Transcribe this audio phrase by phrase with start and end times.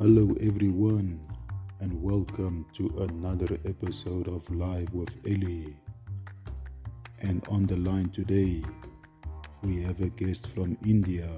[0.00, 1.20] Hello, everyone,
[1.80, 5.76] and welcome to another episode of Live with Ellie.
[7.20, 8.62] And on the line today,
[9.62, 11.28] we have a guest from India.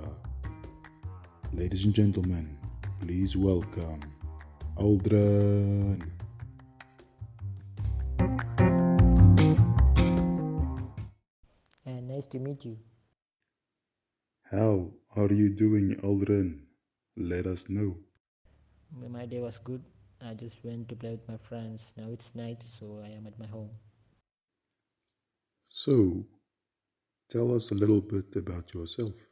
[1.53, 2.57] Ladies and gentlemen,
[3.01, 3.98] please welcome
[4.79, 6.09] Aldrin.
[11.85, 12.79] Uh, nice to meet you.
[14.53, 16.61] How are you doing, Aldrin?
[17.17, 17.96] Let us know.
[19.01, 19.82] My day was good.
[20.21, 21.95] I just went to play with my friends.
[21.96, 23.71] Now it's night, so I am at my home.
[25.67, 26.27] So,
[27.31, 29.27] tell us a little bit about yourself.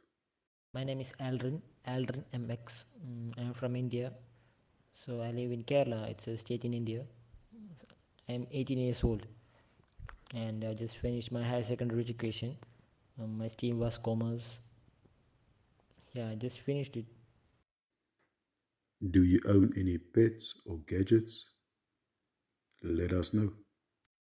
[0.73, 2.85] My name is Aldrin, Aldrin MX.
[3.05, 4.11] Mm, I'm from India.
[5.05, 6.09] So I live in Kerala.
[6.09, 7.03] It's a state in India.
[8.29, 9.27] I'm 18 years old.
[10.33, 12.57] And I just finished my higher secondary education.
[13.21, 14.59] Um, my stream was commerce.
[16.13, 17.05] Yeah, I just finished it.
[19.09, 21.49] Do you own any pets or gadgets?
[22.83, 23.51] Let us know.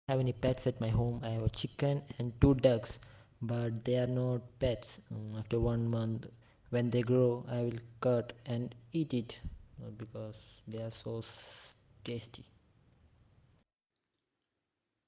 [0.09, 1.21] I have any pets at my home.
[1.25, 2.99] I have a chicken and two ducks,
[3.41, 5.01] but they are not pets.
[5.11, 6.27] Um, after one month,
[6.71, 9.41] when they grow, I will cut and eat it
[9.97, 10.37] because
[10.69, 11.23] they are so
[12.05, 12.45] tasty.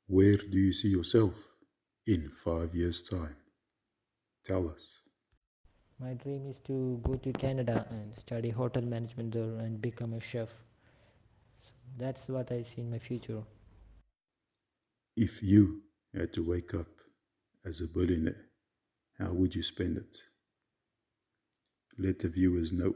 [0.07, 1.53] Where do you see yourself
[2.07, 3.37] in five years' time?
[4.45, 5.01] Tell us.
[6.01, 10.21] My dream is to go to Canada and study hotel management there and become a
[10.21, 10.49] chef.
[11.61, 13.43] So that's what I see in my future.
[15.17, 15.83] If you
[16.15, 16.87] had to wake up
[17.65, 18.47] as a billionaire,
[19.19, 20.17] how would you spend it?
[21.99, 22.95] Let the viewers know.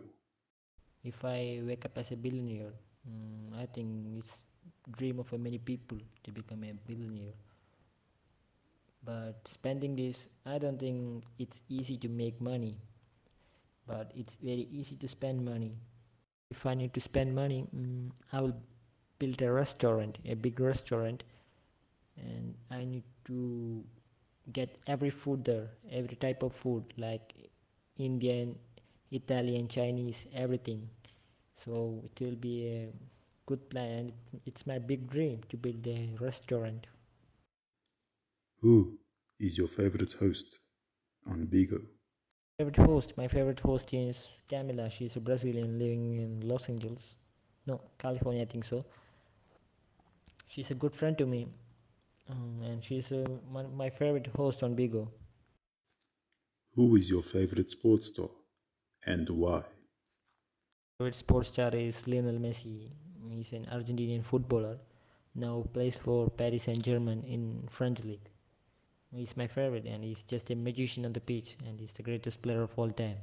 [1.03, 2.73] If I wake up as a billionaire,
[3.09, 4.45] mm, I think it's
[4.97, 7.35] dream of many people to become a billionaire.
[9.05, 12.79] But spending this, I don't think it's easy to make money.
[13.87, 15.77] But it's very easy to spend money.
[16.51, 18.57] If I need to spend money, mm, I will
[19.19, 21.23] build a restaurant, a big restaurant,
[22.17, 23.85] and I need to
[24.53, 27.35] get every food there, every type of food like
[27.99, 28.59] Indian,
[29.11, 30.89] Italian, Chinese, everything.
[31.57, 32.93] So it will be a
[33.47, 34.13] good plan.
[34.47, 36.87] It's my big dream to build a restaurant.
[38.61, 38.99] Who
[39.39, 40.59] is your favorite host
[41.27, 41.87] on Bigo?
[42.59, 44.91] Favorite host, my favorite host is Camila.
[44.91, 47.17] She's a Brazilian living in Los Angeles.
[47.67, 48.85] No, California, I think so.
[50.49, 51.49] She's a good friend to me,
[52.29, 55.09] um, and she's uh, my, my favorite host on Bigo.
[56.75, 58.29] Who is your favorite sports star
[59.07, 59.61] and why?
[59.61, 59.65] My
[60.99, 62.91] favorite sports star is Lionel Messi.
[63.31, 64.79] He's an Argentinian footballer.
[65.35, 68.29] Now plays for Paris Saint Germain in French league.
[69.15, 72.41] He's my favorite, and he's just a magician on the pitch, and he's the greatest
[72.41, 73.19] player of all time.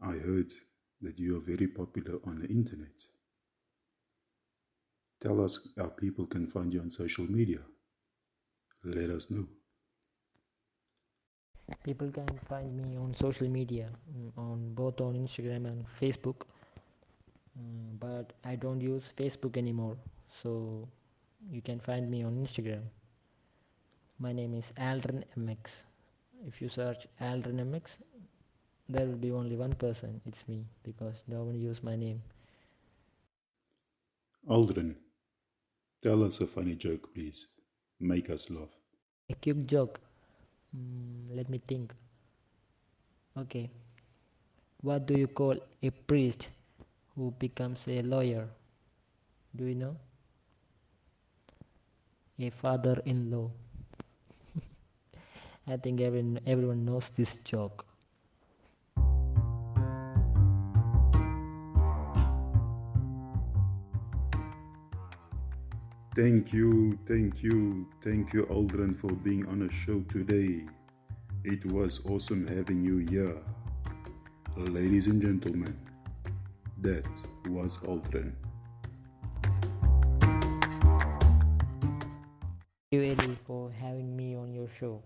[0.00, 0.52] I heard
[1.00, 3.04] that you are very popular on the internet.
[5.20, 7.58] Tell us how people can find you on social media.
[8.84, 9.46] Let us know.
[11.82, 16.42] People can find me on social media, mm, on both on Instagram and Facebook.
[17.58, 19.96] Mm, but I don't use Facebook anymore,
[20.42, 20.88] so
[21.50, 22.82] you can find me on Instagram.
[24.18, 25.82] My name is Aldrin MX.
[26.46, 27.82] If you search Aldrin MX,
[28.88, 30.22] there will be only one person.
[30.24, 32.22] It's me because no one use my name.
[34.48, 34.94] Aldrin,
[36.02, 37.46] tell us a funny joke, please.
[38.00, 38.70] Make us laugh.
[39.28, 40.00] A quick joke.
[40.74, 41.92] Mm, let me think.
[43.36, 43.68] Okay.
[44.80, 46.48] What do you call a priest
[47.14, 48.48] who becomes a lawyer?
[49.54, 49.96] Do you know?
[52.38, 53.50] A father in law.
[55.68, 57.84] I think everyone, everyone knows this joke.
[66.14, 70.64] Thank you, thank you, thank you, Aldrin, for being on a show today.
[71.44, 73.36] It was awesome having you here.
[74.56, 75.76] Ladies and gentlemen,
[76.80, 77.04] that
[77.48, 78.32] was Aldrin.
[82.88, 85.02] Thank you, Eddie, for having me on your show.